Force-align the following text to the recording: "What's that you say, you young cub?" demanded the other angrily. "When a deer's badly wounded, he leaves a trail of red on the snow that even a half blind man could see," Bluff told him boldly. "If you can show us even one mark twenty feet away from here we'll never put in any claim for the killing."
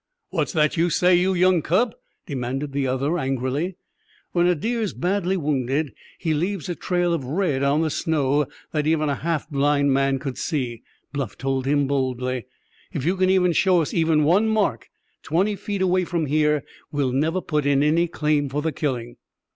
"What's 0.31 0.51
that 0.53 0.77
you 0.77 0.89
say, 0.89 1.13
you 1.15 1.35
young 1.35 1.61
cub?" 1.61 1.93
demanded 2.25 2.71
the 2.71 2.87
other 2.87 3.19
angrily. 3.19 3.77
"When 4.31 4.47
a 4.47 4.55
deer's 4.55 4.93
badly 4.93 5.37
wounded, 5.37 5.93
he 6.17 6.33
leaves 6.33 6.67
a 6.69 6.73
trail 6.73 7.13
of 7.13 7.23
red 7.23 7.61
on 7.61 7.83
the 7.83 7.91
snow 7.91 8.47
that 8.71 8.87
even 8.87 9.09
a 9.09 9.13
half 9.17 9.47
blind 9.47 9.93
man 9.93 10.17
could 10.17 10.39
see," 10.39 10.81
Bluff 11.13 11.37
told 11.37 11.67
him 11.67 11.85
boldly. 11.85 12.47
"If 12.91 13.05
you 13.05 13.15
can 13.15 13.53
show 13.53 13.79
us 13.79 13.93
even 13.93 14.23
one 14.23 14.47
mark 14.47 14.89
twenty 15.21 15.55
feet 15.55 15.83
away 15.83 16.03
from 16.05 16.25
here 16.25 16.63
we'll 16.91 17.11
never 17.13 17.39
put 17.39 17.67
in 17.67 17.83
any 17.83 18.07
claim 18.07 18.49
for 18.49 18.63
the 18.63 18.71
killing." 18.71 19.17